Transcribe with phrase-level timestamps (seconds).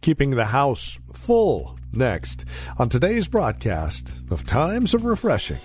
[0.00, 2.44] Keeping the house full next
[2.78, 5.58] on today's broadcast of Times of Refreshing.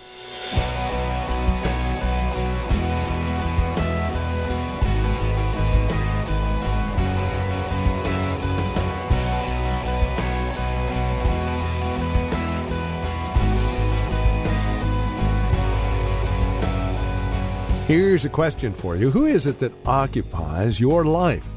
[17.88, 21.48] Here's a question for you Who is it that occupies your life?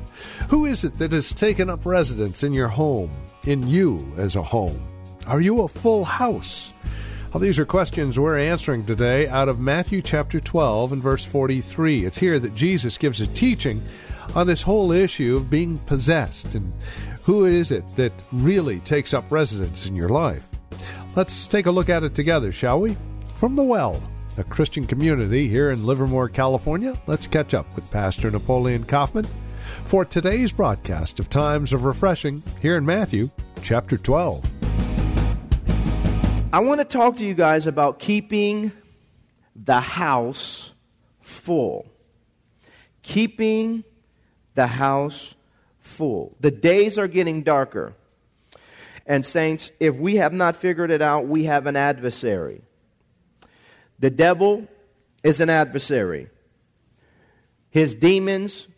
[0.48, 3.10] Who is it that has taken up residence in your home,
[3.44, 4.80] in you as a home?
[5.26, 6.72] Are you a full house?
[7.32, 12.06] Well, these are questions we're answering today out of Matthew chapter 12 and verse 43.
[12.06, 13.82] It's here that Jesus gives a teaching
[14.34, 16.72] on this whole issue of being possessed and
[17.24, 20.48] who is it that really takes up residence in your life.
[21.14, 22.96] Let's take a look at it together, shall we?
[23.34, 24.02] From the well
[24.38, 29.26] a Christian community here in Livermore, California, let's catch up with Pastor Napoleon Kaufman
[29.84, 33.30] for today's broadcast of Times of Refreshing here in Matthew
[33.62, 34.44] chapter 12.
[36.52, 38.72] I want to talk to you guys about keeping
[39.54, 40.72] the house
[41.20, 41.86] full.
[43.02, 43.84] Keeping
[44.54, 45.34] the house
[45.80, 46.36] full.
[46.40, 47.94] The days are getting darker.
[49.06, 52.62] And, saints, if we have not figured it out, we have an adversary.
[53.98, 54.66] The devil
[55.22, 56.28] is an adversary.
[57.70, 58.68] His demons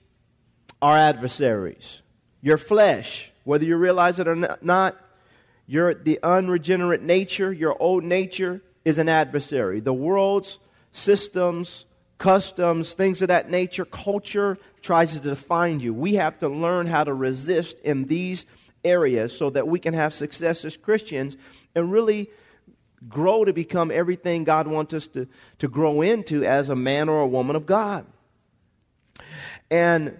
[0.80, 2.02] are adversaries.
[2.40, 4.96] Your flesh, whether you realize it or not,
[5.66, 9.80] your, the unregenerate nature, your old nature, is an adversary.
[9.80, 10.58] The world's
[10.92, 11.84] systems,
[12.16, 15.92] customs, things of that nature, culture tries to define you.
[15.92, 18.46] We have to learn how to resist in these
[18.84, 21.36] areas so that we can have success as Christians
[21.74, 22.30] and really
[23.08, 25.28] grow to become everything God wants us to,
[25.58, 28.06] to grow into as a man or a woman of God.
[29.70, 30.18] And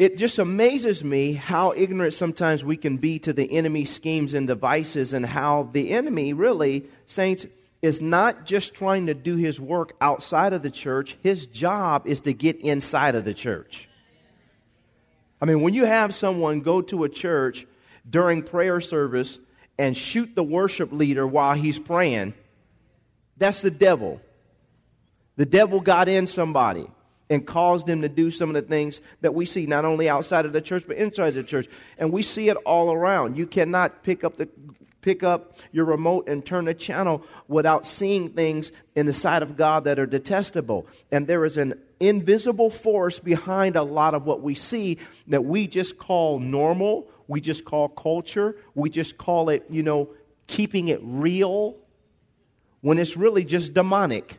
[0.00, 4.46] it just amazes me how ignorant sometimes we can be to the enemy's schemes and
[4.46, 7.44] devices, and how the enemy really, saints,
[7.82, 12.20] is not just trying to do his work outside of the church, his job is
[12.20, 13.90] to get inside of the church.
[15.38, 17.66] I mean, when you have someone go to a church
[18.08, 19.38] during prayer service
[19.78, 22.32] and shoot the worship leader while he's praying,
[23.36, 24.22] that's the devil.
[25.36, 26.88] The devil got in somebody
[27.30, 30.44] and caused them to do some of the things that we see not only outside
[30.44, 31.68] of the church but inside the church.
[31.96, 33.38] And we see it all around.
[33.38, 34.48] You cannot pick up the
[35.00, 39.56] pick up your remote and turn the channel without seeing things in the sight of
[39.56, 40.86] God that are detestable.
[41.10, 44.98] And there is an invisible force behind a lot of what we see
[45.28, 50.08] that we just call normal we just call culture, we just call it, you know,
[50.48, 51.76] keeping it real,
[52.80, 54.38] when it's really just demonic.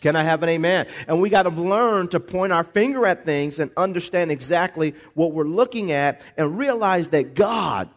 [0.00, 0.86] Can I have an amen?
[1.06, 5.32] And we got to learn to point our finger at things and understand exactly what
[5.32, 7.90] we're looking at and realize that God,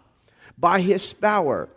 [0.57, 1.69] by His power,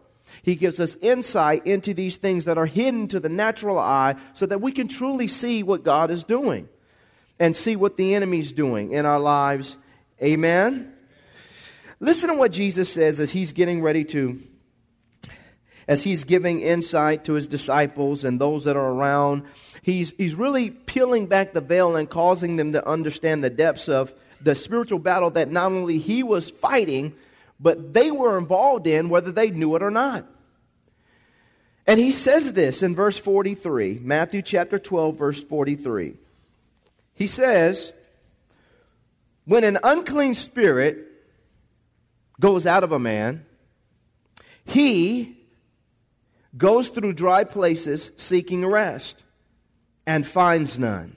[0.43, 4.47] He gives us insight into these things that are hidden to the natural eye so
[4.47, 6.69] that we can truly see what God is doing
[7.39, 9.79] and see what the enemy's doing in our lives.
[10.23, 10.93] Amen?
[12.01, 14.43] Listen to what Jesus says as he's getting ready to,
[15.89, 19.45] as he's giving insight to his disciples and those that are around.
[19.87, 24.13] He's, he's really peeling back the veil and causing them to understand the depths of
[24.41, 27.15] the spiritual battle that not only he was fighting,
[27.61, 30.27] but they were involved in, whether they knew it or not.
[31.87, 36.15] And he says this in verse 43, Matthew chapter 12, verse 43.
[37.15, 37.93] He says,
[39.45, 40.99] When an unclean spirit
[42.41, 43.47] goes out of a man,
[44.65, 45.39] he
[46.57, 49.23] goes through dry places seeking rest
[50.07, 51.17] and finds none.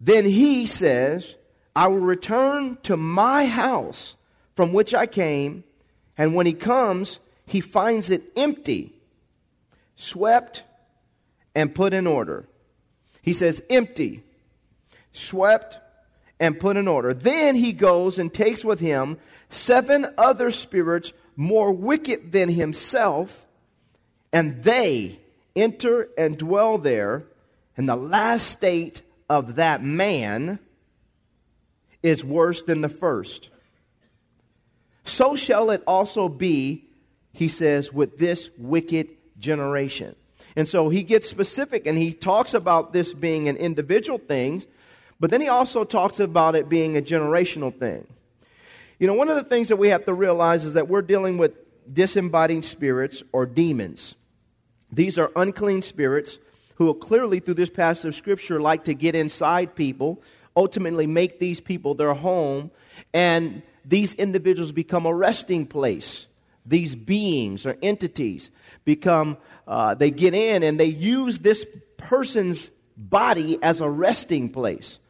[0.00, 1.36] Then he says,
[1.76, 4.16] I will return to my house
[4.54, 5.64] from which I came,
[6.18, 8.92] and when he comes, he finds it empty,
[9.94, 10.64] swept,
[11.54, 12.46] and put in order.
[13.22, 14.22] He says, empty,
[15.12, 15.78] swept,
[16.40, 17.14] and put in order.
[17.14, 19.18] Then he goes and takes with him
[19.48, 23.46] seven other spirits more wicked than himself,
[24.32, 25.20] and they
[25.54, 27.24] enter and dwell there.
[27.76, 30.58] And the last state of that man
[32.02, 33.48] is worse than the first.
[35.04, 36.84] so shall it also be,
[37.32, 39.08] he says, with this wicked
[39.38, 40.14] generation.
[40.54, 44.64] And so he gets specific and he talks about this being an individual thing,
[45.18, 48.06] but then he also talks about it being a generational thing.
[48.98, 51.38] You know, one of the things that we have to realize is that we're dealing
[51.38, 51.52] with
[51.92, 54.14] disembodied spirits or demons.
[54.92, 56.38] These are unclean spirits
[56.76, 60.22] who clearly, through this passage of Scripture, like to get inside people,
[60.56, 62.70] ultimately make these people their home,
[63.12, 66.26] and these individuals become a resting place.
[66.66, 68.50] These beings or entities
[68.84, 69.36] become,
[69.66, 71.66] uh, they get in and they use this
[71.96, 75.00] person's body as a resting place.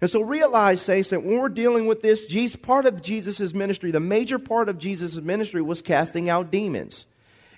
[0.00, 3.90] And so realize, saints, that when we're dealing with this, Jesus, part of Jesus' ministry,
[3.90, 7.06] the major part of Jesus' ministry was casting out demons.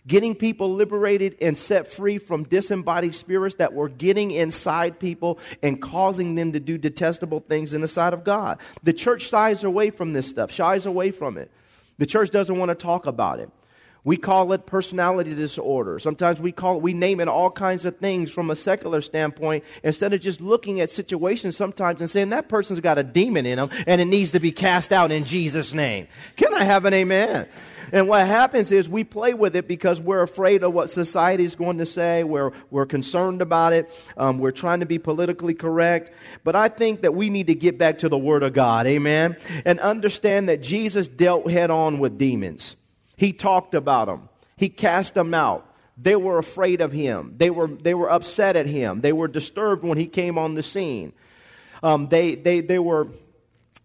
[0.06, 5.82] Getting people liberated and set free from disembodied spirits that were getting inside people and
[5.82, 8.58] causing them to do detestable things in the sight of God.
[8.84, 11.50] The church shies away from this stuff, shies away from it.
[11.98, 13.50] The church doesn't want to talk about it.
[14.06, 15.98] We call it personality disorder.
[15.98, 19.64] Sometimes we call it, we name it all kinds of things from a secular standpoint
[19.82, 23.56] instead of just looking at situations sometimes and saying that person's got a demon in
[23.56, 26.06] them and it needs to be cast out in Jesus' name.
[26.36, 27.48] Can I have an amen?
[27.92, 31.56] And what happens is we play with it because we're afraid of what society is
[31.56, 32.24] going to say.
[32.24, 33.90] We're, we're concerned about it.
[34.16, 36.10] Um, we're trying to be politically correct.
[36.44, 38.86] But I think that we need to get back to the Word of God.
[38.86, 39.36] Amen.
[39.64, 42.76] And understand that Jesus dealt head on with demons.
[43.16, 45.72] He talked about them, he cast them out.
[45.98, 47.34] They were afraid of him.
[47.38, 49.00] They were, they were upset at him.
[49.00, 51.14] They were disturbed when he came on the scene.
[51.82, 53.08] Um, they, they, they were,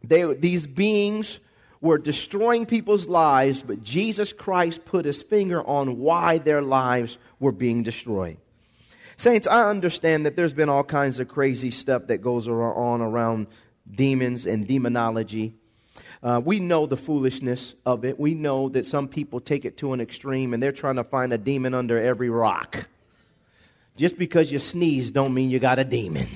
[0.04, 1.40] they, these beings
[1.82, 7.52] were destroying people's lives, but Jesus Christ put his finger on why their lives were
[7.52, 8.38] being destroyed.
[9.18, 13.48] Saints, I understand that there's been all kinds of crazy stuff that goes on around
[13.94, 15.56] demons and demonology.
[16.24, 18.20] Uh, we know the foolishness of it.
[18.20, 21.34] We know that some people take it to an extreme and they're trying to find
[21.34, 22.88] a demon under every rock.
[23.98, 26.28] Just because you sneeze don't mean you got a demon.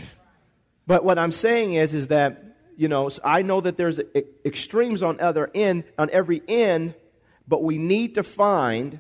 [0.88, 4.00] But what I'm saying is, is that you know, I know that there's
[4.44, 6.96] extremes on other end, on every end,
[7.48, 9.00] but we need to find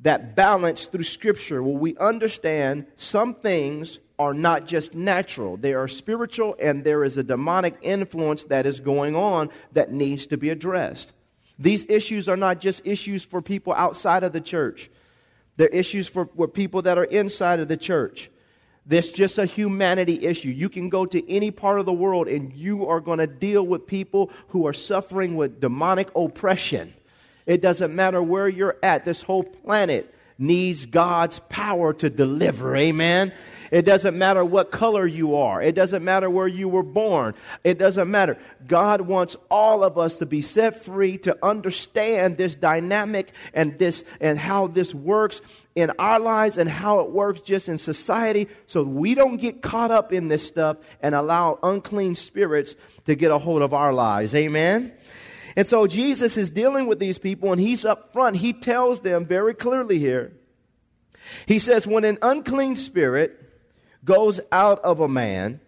[0.00, 5.88] that balance through Scripture where we understand some things are not just natural, they are
[5.88, 10.50] spiritual, and there is a demonic influence that is going on that needs to be
[10.50, 11.12] addressed.
[11.58, 14.90] These issues are not just issues for people outside of the church,
[15.56, 18.30] they're issues for, for people that are inside of the church.
[18.84, 20.48] This just a humanity issue.
[20.48, 23.64] You can go to any part of the world and you are going to deal
[23.64, 26.92] with people who are suffering with demonic oppression.
[27.46, 29.04] It doesn't matter where you're at.
[29.04, 32.76] This whole planet needs God's power to deliver.
[32.76, 33.32] Amen.
[33.72, 35.62] It doesn't matter what color you are.
[35.62, 37.34] It doesn't matter where you were born.
[37.64, 38.36] It doesn't matter.
[38.68, 44.04] God wants all of us to be set free to understand this dynamic and this
[44.20, 45.40] and how this works
[45.74, 49.90] in our lives and how it works just in society so we don't get caught
[49.90, 52.74] up in this stuff and allow unclean spirits
[53.06, 54.34] to get a hold of our lives.
[54.34, 54.92] Amen.
[55.56, 58.36] And so Jesus is dealing with these people and he's up front.
[58.36, 60.34] He tells them very clearly here.
[61.46, 63.38] He says, When an unclean spirit
[64.04, 65.60] goes out of a man,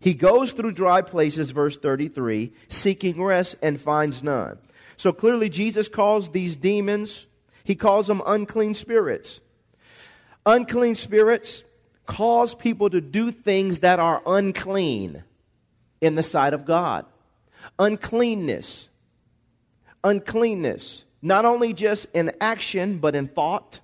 [0.00, 4.58] he goes through dry places, verse 33, seeking rest and finds none.
[4.96, 7.26] So clearly, Jesus calls these demons,
[7.64, 9.40] he calls them unclean spirits.
[10.46, 11.64] Unclean spirits
[12.06, 15.24] cause people to do things that are unclean
[16.00, 17.06] in the sight of God.
[17.78, 18.90] Uncleanness.
[20.02, 21.06] Uncleanness.
[21.22, 23.80] Not only just in action, but in thought,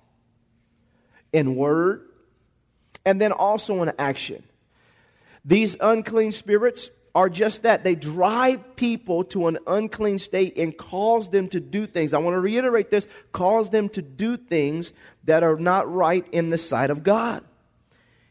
[1.33, 2.10] in word,
[3.05, 4.43] and then also in action.
[5.43, 7.83] These unclean spirits are just that.
[7.83, 12.13] They drive people to an unclean state and cause them to do things.
[12.13, 14.93] I want to reiterate this cause them to do things
[15.25, 17.43] that are not right in the sight of God.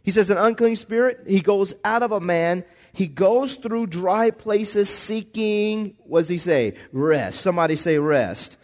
[0.02, 2.64] He says, an unclean spirit, he goes out of a man.
[2.92, 6.74] He goes through dry places seeking, what does he say?
[6.90, 7.40] Rest.
[7.42, 8.56] Somebody say rest.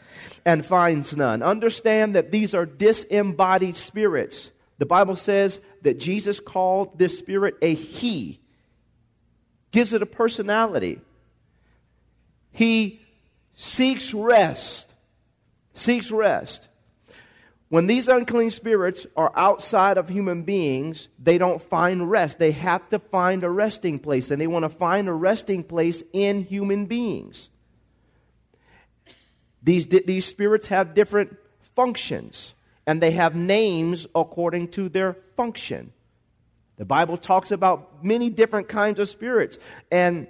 [0.46, 1.42] And finds none.
[1.42, 4.50] Understand that these are disembodied spirits.
[4.78, 8.40] The Bible says that Jesus called this spirit a he,
[9.70, 11.00] gives it a personality.
[12.52, 13.00] He
[13.54, 14.92] seeks rest,
[15.74, 16.68] seeks rest.
[17.68, 22.38] When these unclean spirits are outside of human beings, they don't find rest.
[22.38, 26.02] They have to find a resting place, and they want to find a resting place
[26.12, 27.50] in human beings.
[29.62, 31.36] These, these spirits have different
[31.74, 32.54] functions
[32.86, 35.92] and they have names according to their function.
[36.76, 39.58] The Bible talks about many different kinds of spirits.
[39.90, 40.28] And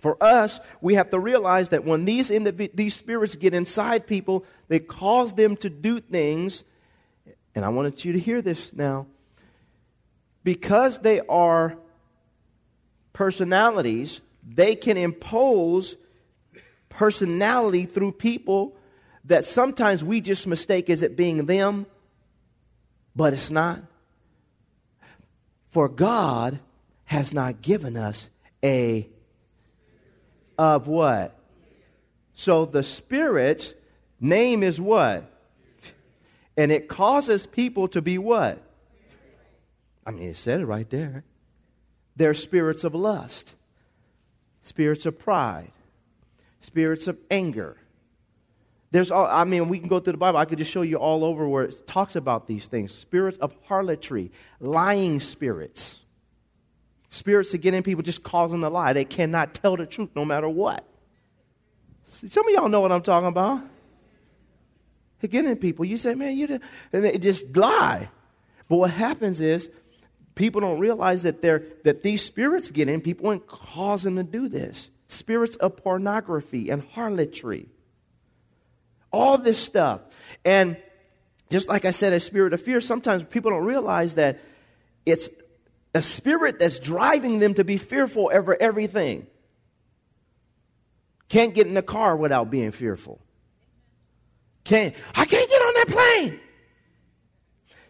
[0.00, 4.44] For us, we have to realize that when these, indiv- these spirits get inside people,
[4.68, 6.64] they cause them to do things.
[7.54, 9.06] And I wanted you to hear this now.
[10.44, 11.76] Because they are
[13.12, 15.96] personalities, they can impose
[16.88, 18.75] personality through people
[19.26, 21.86] that sometimes we just mistake as it being them,
[23.14, 23.82] but it's not.
[25.70, 26.58] For God
[27.04, 28.30] has not given us
[28.62, 29.08] a
[30.58, 31.38] of what?
[32.34, 33.74] So the Spirit's
[34.20, 35.30] name is what?
[36.56, 38.62] And it causes people to be what?
[40.06, 41.24] I mean, it said it right there.
[42.14, 43.54] They're spirits of lust,
[44.62, 45.72] spirits of pride,
[46.60, 47.76] spirits of anger.
[48.90, 50.38] There's all, I mean, we can go through the Bible.
[50.38, 53.54] I could just show you all over where it talks about these things spirits of
[53.64, 56.02] harlotry, lying spirits.
[57.08, 58.92] Spirits that get in people just causing a lie.
[58.92, 60.84] They cannot tell the truth no matter what.
[62.08, 63.62] Some of y'all know what I'm talking about.
[65.20, 65.84] They get in people.
[65.84, 66.60] You say, man, you
[66.92, 68.10] and they just lie.
[68.68, 69.70] But what happens is
[70.34, 74.22] people don't realize that they're that these spirits get in people and cause them to
[74.22, 74.90] do this.
[75.08, 77.68] Spirits of pornography and harlotry.
[79.16, 80.02] All this stuff.
[80.44, 80.76] And
[81.48, 84.40] just like I said, a spirit of fear, sometimes people don't realize that
[85.06, 85.30] it's
[85.94, 89.26] a spirit that's driving them to be fearful over everything.
[91.30, 93.18] Can't get in the car without being fearful.
[94.64, 96.40] Can't, I can't get on that plane.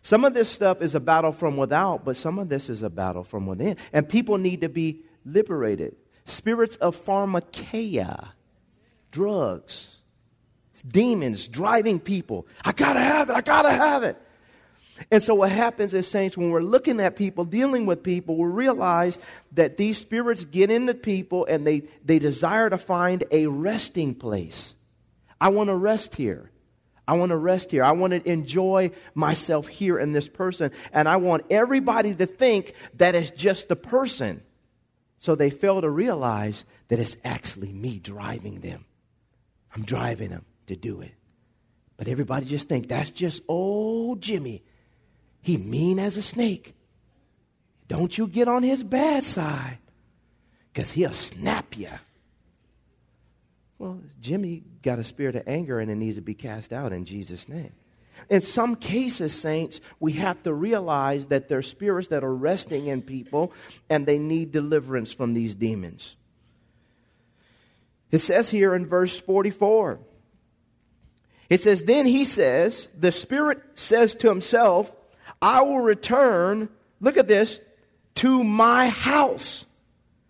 [0.02, 2.90] Some of this stuff is a battle from without, but some of this is a
[2.90, 3.76] battle from within.
[3.92, 5.96] And people need to be liberated.
[6.26, 8.28] Spirits of pharmakeia,
[9.10, 9.95] drugs,
[10.86, 12.46] demons driving people.
[12.64, 14.16] I gotta have it, I gotta have it.
[15.10, 18.48] And so, what happens is, saints, when we're looking at people, dealing with people, we
[18.48, 19.18] realize
[19.52, 24.74] that these spirits get into people and they, they desire to find a resting place.
[25.40, 26.50] I want to rest here.
[27.06, 27.84] I want to rest here.
[27.84, 30.72] I want to enjoy myself here in this person.
[30.92, 34.42] And I want everybody to think that it's just the person.
[35.18, 38.86] So they fail to realize that it's actually me driving them.
[39.74, 41.12] I'm driving them to do it.
[41.96, 44.62] But everybody just think that's just old Jimmy
[45.46, 46.74] he mean as a snake.
[47.86, 49.78] Don't you get on his bad side
[50.72, 51.88] because he'll snap you.
[53.78, 57.04] Well, Jimmy got a spirit of anger and it needs to be cast out in
[57.04, 57.72] Jesus' name.
[58.28, 62.88] In some cases, saints, we have to realize that there are spirits that are resting
[62.88, 63.52] in people
[63.88, 66.16] and they need deliverance from these demons.
[68.10, 70.00] It says here in verse 44
[71.48, 74.94] it says, Then he says, the Spirit says to himself,
[75.40, 76.68] I will return,
[77.00, 77.60] look at this,
[78.16, 79.66] to my house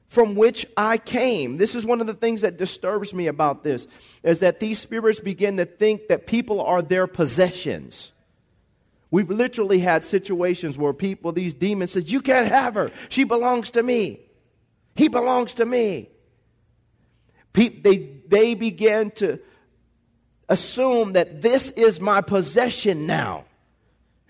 [0.08, 1.56] from which I came.
[1.56, 3.86] This is one of the things that disturbs me about this
[4.22, 8.12] is that these spirits begin to think that people are their possessions.
[9.10, 12.90] We've literally had situations where people, these demons, said, "You can't have her.
[13.08, 14.20] She belongs to me.
[14.94, 16.10] He belongs to me."
[17.52, 19.38] they they begin to
[20.48, 23.44] assume that this is my possession now.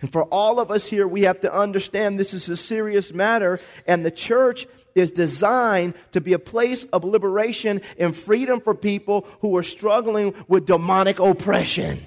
[0.00, 3.60] And for all of us here, we have to understand this is a serious matter,
[3.86, 9.26] and the church is designed to be a place of liberation and freedom for people
[9.40, 11.98] who are struggling with demonic oppression.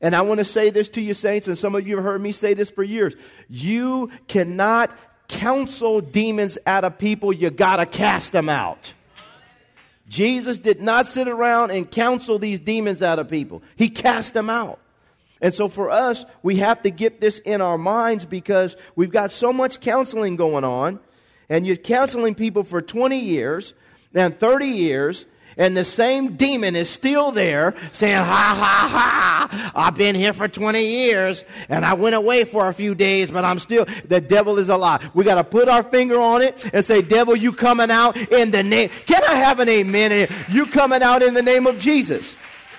[0.00, 2.20] And I want to say this to you, saints, and some of you have heard
[2.20, 3.14] me say this for years.
[3.48, 4.96] You cannot
[5.28, 8.92] counsel demons out of people, you got to cast them out.
[10.08, 14.50] Jesus did not sit around and counsel these demons out of people, he cast them
[14.50, 14.78] out.
[15.40, 19.30] And so for us, we have to get this in our minds because we've got
[19.30, 20.98] so much counseling going on,
[21.48, 23.74] and you're counseling people for 20 years
[24.14, 29.94] and 30 years, and the same demon is still there saying, Ha ha ha, I've
[29.94, 33.58] been here for 20 years, and I went away for a few days, but I'm
[33.58, 35.10] still, the devil is alive.
[35.14, 38.50] We got to put our finger on it and say, Devil, you coming out in
[38.50, 38.90] the name.
[39.06, 40.28] Can I have an amen?
[40.50, 42.36] You coming out in the name of Jesus.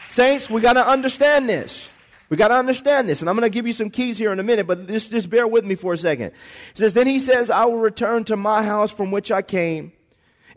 [0.09, 1.89] Saints, we got to understand this.
[2.29, 4.39] We got to understand this, and I'm going to give you some keys here in
[4.39, 6.31] a minute, but just, just bear with me for a second.
[6.73, 9.93] He says, Then he says, I will return to my house from which I came.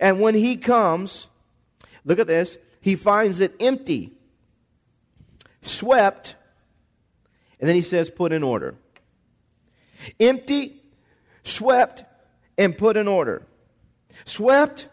[0.00, 1.28] And when he comes,
[2.10, 4.12] look at this, he finds it empty,
[5.62, 6.34] swept,
[7.60, 8.74] and then he says, Put in order.
[10.18, 10.82] Empty,
[11.44, 12.02] swept,
[12.58, 13.46] and put in order.
[14.24, 14.88] Swept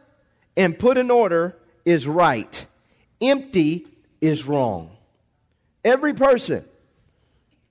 [0.56, 2.68] and put in order is right,
[3.20, 3.88] empty
[4.22, 4.96] is wrong.
[5.84, 6.66] Every person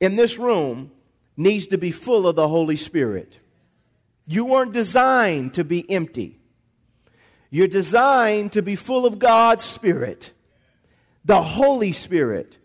[0.01, 0.91] in this room
[1.37, 3.39] needs to be full of the Holy Spirit.
[4.27, 6.41] You weren't designed to be empty.
[7.57, 10.35] You're designed to be full of God's Spirit,
[11.25, 12.59] the Holy Spirit.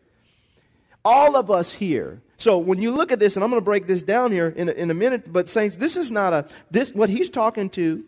[1.05, 2.21] All of us here.
[2.35, 4.67] So when you look at this, and I'm going to break this down here in
[4.67, 8.03] a, in a minute, but saints, this is not a this what he's talking to.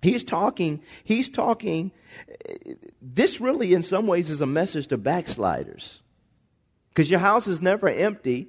[0.00, 0.80] He's talking.
[1.04, 1.92] He's talking.
[3.02, 6.00] This really, in some ways, is a message to backsliders,
[6.88, 8.48] because your house is never empty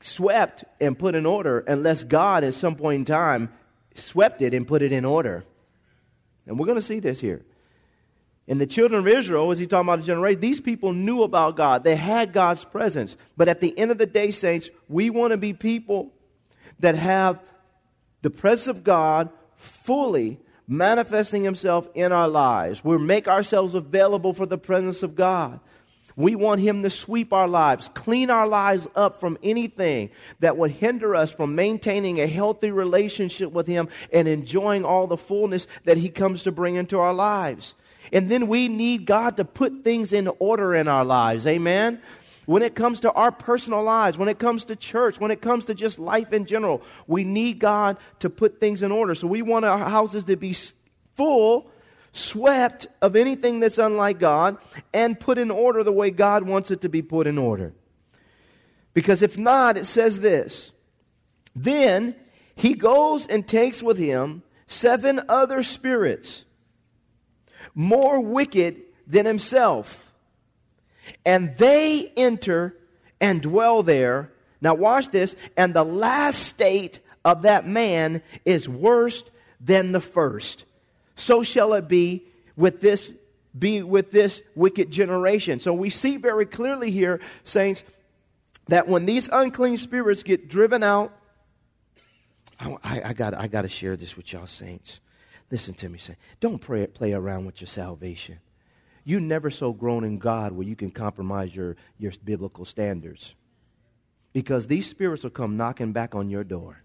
[0.00, 3.50] swept and put in order unless God at some point in time
[3.94, 5.44] swept it and put it in order.
[6.46, 7.42] And we're going to see this here.
[8.46, 11.56] In the children of Israel, as he talking about the generation, these people knew about
[11.56, 11.84] God.
[11.84, 13.16] They had God's presence.
[13.36, 16.12] But at the end of the day, saints, we want to be people
[16.80, 17.38] that have
[18.22, 22.84] the presence of God fully manifesting himself in our lives.
[22.84, 25.60] We make ourselves available for the presence of God.
[26.16, 30.70] We want Him to sweep our lives, clean our lives up from anything that would
[30.70, 35.98] hinder us from maintaining a healthy relationship with Him and enjoying all the fullness that
[35.98, 37.74] He comes to bring into our lives.
[38.12, 41.46] And then we need God to put things in order in our lives.
[41.46, 42.00] Amen?
[42.44, 45.66] When it comes to our personal lives, when it comes to church, when it comes
[45.66, 49.14] to just life in general, we need God to put things in order.
[49.14, 50.54] So we want our houses to be
[51.16, 51.70] full
[52.12, 54.58] swept of anything that's unlike God,
[54.92, 57.72] and put in order the way God wants it to be put in order.
[58.94, 60.70] Because if not, it says this
[61.56, 62.14] Then
[62.54, 66.44] he goes and takes with him seven other spirits,
[67.74, 70.12] more wicked than himself,
[71.24, 72.76] and they enter
[73.20, 74.30] and dwell there.
[74.60, 75.34] Now, watch this.
[75.56, 79.24] And the last state of that man is worse
[79.60, 80.64] than the first
[81.22, 82.24] so shall it be
[82.56, 83.12] with this
[83.58, 85.60] be with this wicked generation.
[85.60, 87.84] So we see very clearly here, saints,
[88.68, 91.12] that when these unclean spirits get driven out,
[92.58, 95.00] I, I, got I got to share this with y'all, saints.
[95.50, 98.38] Listen to me, say, don't pray, play around with your salvation.
[99.04, 103.34] You never so grown in God where you can compromise your, your biblical standards.
[104.32, 106.82] Because these spirits will come knocking back on your door.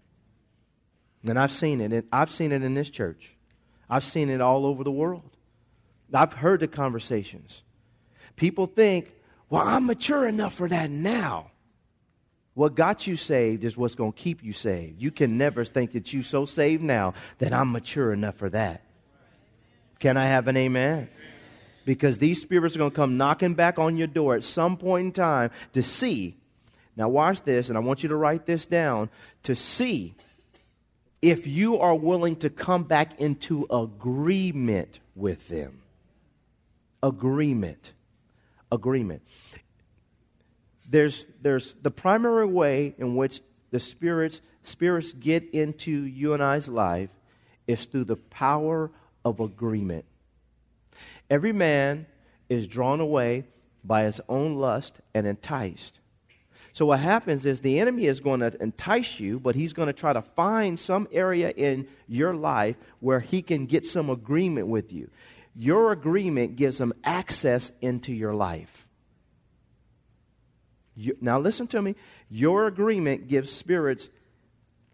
[1.24, 2.06] And I've seen it.
[2.12, 3.37] I've seen it in this church.
[3.88, 5.30] I've seen it all over the world.
[6.12, 7.62] I've heard the conversations.
[8.36, 9.12] People think,
[9.50, 11.50] well, I'm mature enough for that now.
[12.54, 15.00] What got you saved is what's going to keep you saved.
[15.00, 18.82] You can never think that you're so saved now that I'm mature enough for that.
[20.00, 21.08] Can I have an amen?
[21.84, 25.06] Because these spirits are going to come knocking back on your door at some point
[25.06, 26.36] in time to see.
[26.96, 29.08] Now, watch this, and I want you to write this down
[29.44, 30.14] to see
[31.20, 35.80] if you are willing to come back into agreement with them.
[37.02, 37.92] Agreement.
[38.70, 39.22] Agreement.
[40.88, 46.68] There's, there's the primary way in which the spirits, spirits get into you and I's
[46.68, 47.10] life
[47.66, 48.90] is through the power
[49.24, 50.04] of agreement.
[51.28, 52.06] Every man
[52.48, 53.44] is drawn away
[53.84, 55.98] by his own lust and enticed.
[56.78, 59.92] So what happens is the enemy is going to entice you, but he's going to
[59.92, 64.92] try to find some area in your life where he can get some agreement with
[64.92, 65.10] you.
[65.56, 68.86] Your agreement gives him access into your life.
[70.94, 71.96] You, now listen to me.
[72.30, 74.08] Your agreement gives spirits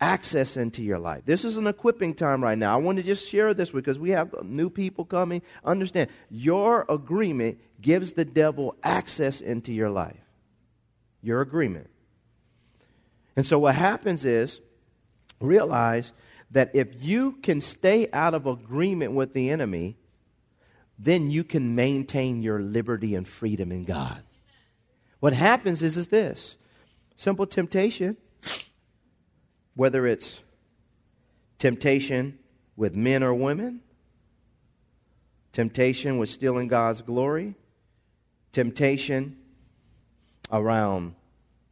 [0.00, 1.24] access into your life.
[1.26, 2.72] This is an equipping time right now.
[2.72, 5.42] I want to just share this because we have new people coming.
[5.62, 10.23] Understand, your agreement gives the devil access into your life
[11.24, 11.88] your agreement.
[13.36, 14.60] And so what happens is
[15.40, 16.12] realize
[16.50, 19.96] that if you can stay out of agreement with the enemy,
[20.98, 24.22] then you can maintain your liberty and freedom in God.
[25.18, 26.56] What happens is, is this
[27.16, 28.16] simple temptation,
[29.74, 30.40] whether it's
[31.58, 32.38] temptation
[32.76, 33.80] with men or women,
[35.52, 37.54] temptation with stealing God's glory,
[38.52, 39.38] temptation
[40.54, 41.14] around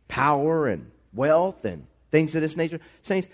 [0.08, 2.80] power and wealth and things of this nature.
[3.00, 3.28] Saints,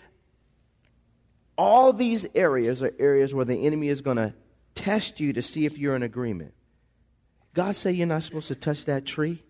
[1.57, 4.35] all these areas are areas where the enemy is going to
[4.75, 6.55] test you to see if you're in agreement.
[7.55, 9.43] God said you're not supposed to touch that tree.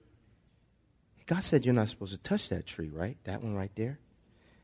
[1.26, 3.18] God said you're not supposed to touch that tree, right?
[3.24, 3.98] That one right there.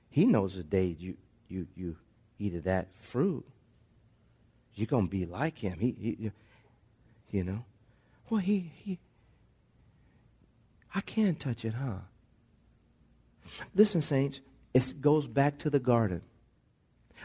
[0.08, 1.16] He knows the day you
[1.48, 1.96] you you
[2.38, 3.44] eat of that fruit,
[4.74, 5.78] you're gonna be like him.
[5.78, 6.32] He, he
[7.30, 7.64] you know.
[8.30, 8.98] Well, he he
[10.94, 11.98] I can't touch it, huh?
[13.74, 14.40] Listen, saints,
[14.72, 16.22] it goes back to the garden.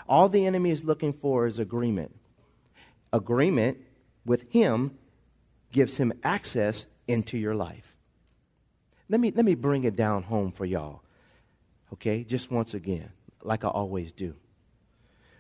[0.08, 2.15] All the enemy is looking for is agreement.
[3.13, 3.77] Agreement
[4.25, 4.97] with him
[5.71, 7.95] gives him access into your life.
[9.08, 11.01] Let me, let me bring it down home for y'all.
[11.93, 12.23] Okay?
[12.23, 13.10] Just once again,
[13.43, 14.36] like I always do.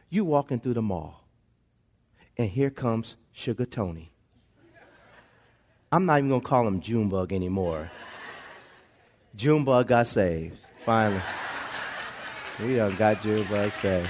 [0.09, 1.23] You walking through the mall.
[2.37, 4.11] And here comes Sugar Tony.
[5.91, 7.91] I'm not even going to call him Junebug anymore.
[9.39, 11.21] Junebug got saved, finally.
[12.61, 14.09] We done got Junebug saved.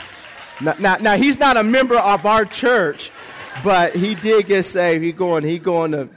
[0.60, 3.12] Now, now, now, he's not a member of our church,
[3.64, 5.04] but he did get saved.
[5.04, 6.10] He going, he going to,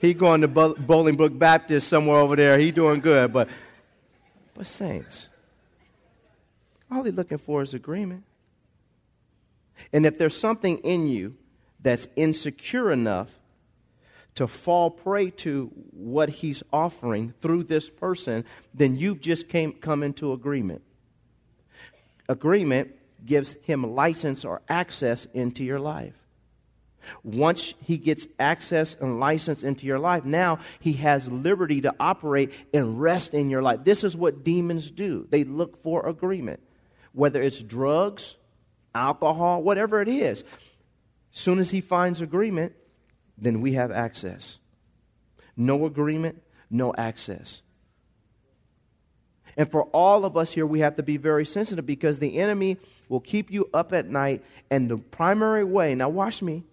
[0.00, 2.58] he going to Bolingbrook Baptist somewhere over there.
[2.58, 3.50] He doing good, but,
[4.54, 5.28] but saints,
[6.90, 8.24] all he's looking for is agreement.
[9.92, 11.36] And if there's something in you
[11.82, 13.35] that's insecure enough
[14.36, 20.02] to fall prey to what he's offering through this person, then you've just came, come
[20.02, 20.82] into agreement.
[22.28, 22.94] Agreement
[23.24, 26.14] gives him license or access into your life.
[27.22, 32.52] Once he gets access and license into your life, now he has liberty to operate
[32.74, 33.80] and rest in your life.
[33.84, 35.26] This is what demons do.
[35.30, 36.60] They look for agreement,
[37.12, 38.36] whether it's drugs,
[38.94, 40.44] alcohol, whatever it is.
[41.30, 42.74] Soon as he finds agreement,
[43.38, 44.58] then we have access.
[45.56, 47.62] No agreement, no access.
[49.56, 52.78] And for all of us here, we have to be very sensitive because the enemy
[53.08, 54.44] will keep you up at night.
[54.70, 56.64] And the primary way, now watch me,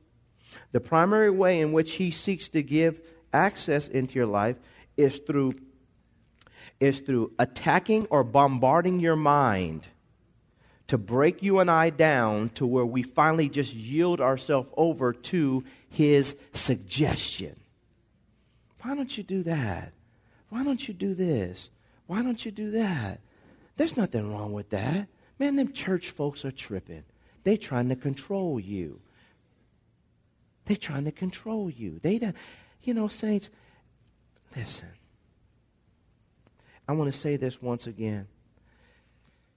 [0.72, 3.00] the primary way in which he seeks to give
[3.32, 4.58] access into your life
[4.98, 5.56] is through
[6.80, 9.88] is through attacking or bombarding your mind
[10.94, 15.64] to break you and I down to where we finally just yield ourselves over to
[15.90, 17.60] his suggestion.
[18.84, 19.92] Why don't you do that?
[20.50, 21.72] Why don't you do this?
[22.06, 23.22] Why don't you do that?
[23.76, 25.08] There's nothing wrong with that.
[25.40, 27.06] Man, them church folks are tripping.
[27.44, 29.02] They trying to control you.
[30.66, 32.02] They trying to control you.
[32.04, 32.34] They,
[32.84, 33.50] you know, saints,
[34.56, 34.90] listen.
[36.88, 38.28] I want to say this once again.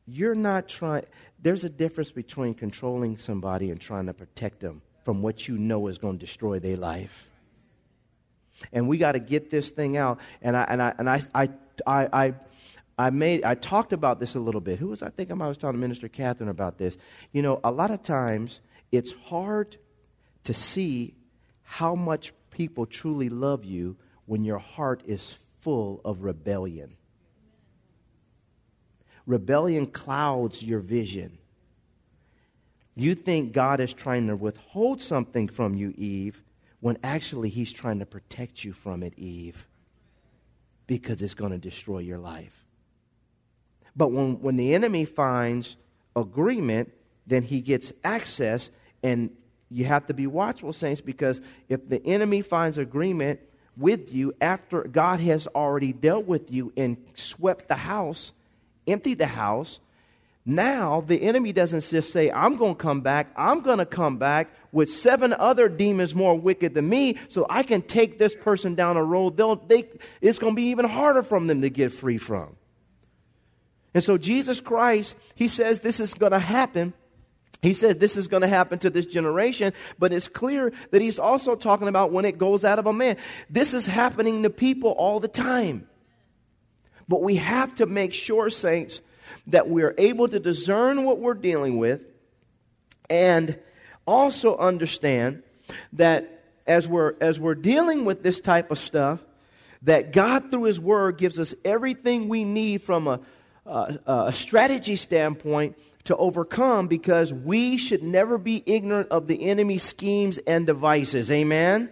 [0.06, 1.04] You're not trying,
[1.40, 5.88] there's a difference between controlling somebody and trying to protect them from what you know
[5.88, 7.28] is going to destroy their life.
[8.72, 10.20] And we got to get this thing out.
[10.40, 11.48] And I, and I, and I, I,
[11.86, 12.34] I,
[12.98, 14.78] I made I talked about this a little bit.
[14.78, 16.96] Who was I think I was talking to Minister Catherine about this.
[17.32, 19.76] You know, a lot of times it's hard
[20.44, 21.14] to see
[21.62, 26.96] how much people truly love you when your heart is full of rebellion.
[29.26, 31.38] Rebellion clouds your vision.
[32.94, 36.42] You think God is trying to withhold something from you, Eve,
[36.80, 39.66] when actually He's trying to protect you from it, Eve,
[40.86, 42.64] because it's going to destroy your life.
[43.96, 45.76] But when, when the enemy finds
[46.14, 46.92] agreement,
[47.26, 48.70] then he gets access,
[49.02, 49.30] and
[49.70, 53.40] you have to be watchful, saints, because if the enemy finds agreement
[53.76, 58.32] with you after God has already dealt with you and swept the house,
[58.86, 59.80] emptied the house,
[60.48, 63.32] now the enemy doesn't just say, I'm going to come back.
[63.36, 67.64] I'm going to come back with seven other demons more wicked than me so I
[67.64, 69.88] can take this person down a road they'll, they,
[70.20, 72.54] it's going to be even harder for them to get free from.
[73.92, 76.92] And so Jesus Christ, he says this is going to happen.
[77.62, 81.18] He says this is going to happen to this generation, but it's clear that he's
[81.18, 83.16] also talking about when it goes out of a man.
[83.50, 85.88] This is happening to people all the time.
[87.08, 89.00] But we have to make sure, saints,
[89.48, 92.02] that we're able to discern what we're dealing with
[93.08, 93.58] and
[94.06, 95.42] also understand
[95.92, 99.20] that as we're, as we're dealing with this type of stuff,
[99.82, 103.20] that God, through His Word, gives us everything we need from a,
[103.64, 109.82] uh, a strategy standpoint to overcome because we should never be ignorant of the enemy's
[109.82, 111.30] schemes and devices.
[111.30, 111.90] Amen?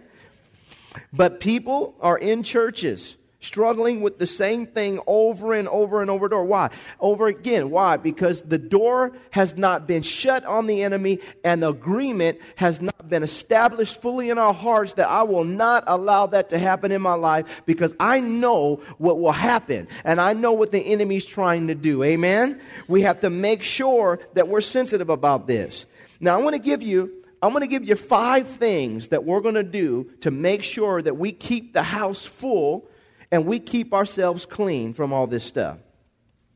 [1.11, 6.27] But people are in churches struggling with the same thing over and over and over
[6.27, 6.43] door.
[6.43, 6.69] Why?
[6.99, 7.69] Over again.
[7.69, 7.97] Why?
[7.97, 13.23] Because the door has not been shut on the enemy and agreement has not been
[13.23, 17.13] established fully in our hearts that I will not allow that to happen in my
[17.13, 21.75] life because I know what will happen and I know what the enemy's trying to
[21.75, 22.03] do.
[22.03, 22.59] Amen?
[22.87, 25.85] We have to make sure that we're sensitive about this.
[26.19, 29.41] Now, I want to give you I'm going to give you five things that we're
[29.41, 32.87] going to do to make sure that we keep the house full
[33.31, 35.77] and we keep ourselves clean from all this stuff.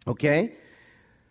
[0.08, 0.53] Okay?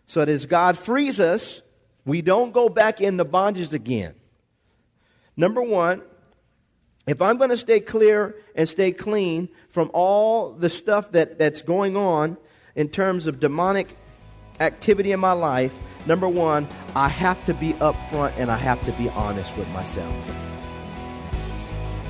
[0.05, 1.61] So that as God frees us,
[2.05, 4.15] we don't go back into bondage again.
[5.37, 6.01] Number one,
[7.07, 11.61] if I'm going to stay clear and stay clean from all the stuff that, that's
[11.61, 12.37] going on
[12.75, 13.95] in terms of demonic
[14.59, 15.73] activity in my life,
[16.05, 20.13] number one, I have to be upfront and I have to be honest with myself.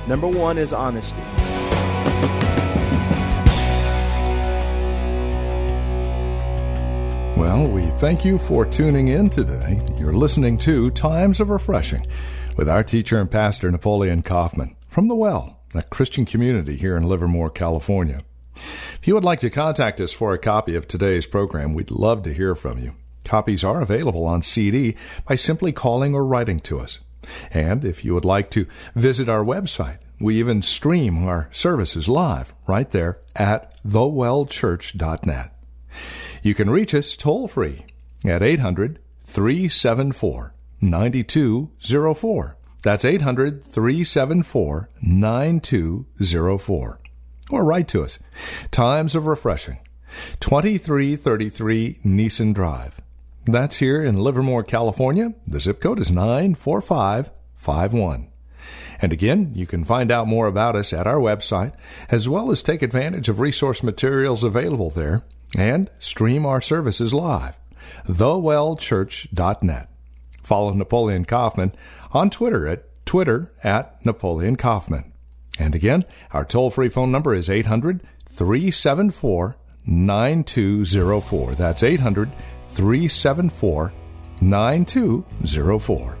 [0.06, 1.39] Number one is honesty.
[7.40, 9.80] Well, we thank you for tuning in today.
[9.96, 12.06] You're listening to Times of Refreshing.
[12.58, 17.08] with our teacher and pastor Napoleon Kaufman from The Well, a Christian community here in
[17.08, 18.24] Livermore, California.
[18.56, 22.24] If you would like to contact us for a copy of today's program, we'd love
[22.24, 22.92] to hear from you.
[23.24, 24.94] Copies are available on CD
[25.26, 26.98] by simply calling or writing to us.
[27.50, 32.52] And if you would like to visit our website, we even stream our services live
[32.66, 35.54] right there at thewellchurch.net.
[36.42, 37.84] You can reach us toll free
[38.24, 42.56] at 800 374 9204.
[42.82, 47.00] That's 800 374 9204.
[47.50, 48.18] Or write to us.
[48.70, 49.80] Times of Refreshing,
[50.40, 53.02] 2333 Nissen Drive.
[53.44, 55.34] That's here in Livermore, California.
[55.46, 58.28] The zip code is 94551.
[59.02, 61.72] And again, you can find out more about us at our website,
[62.10, 65.22] as well as take advantage of resource materials available there
[65.56, 67.56] and stream our services live.
[68.06, 69.88] TheWellChurch.net.
[70.42, 71.72] Follow Napoleon Kaufman
[72.12, 75.12] on Twitter at Twitter at Napoleon Kaufman.
[75.58, 81.54] And again, our toll free phone number is 800 374 9204.
[81.54, 82.30] That's 800
[82.72, 83.92] 374
[84.40, 86.16] 9204.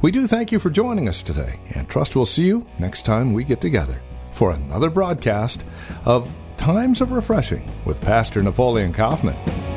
[0.00, 3.32] We do thank you for joining us today and trust we'll see you next time
[3.32, 4.00] we get together
[4.32, 5.64] for another broadcast
[6.04, 9.71] of Times of Refreshing with Pastor Napoleon Kaufman.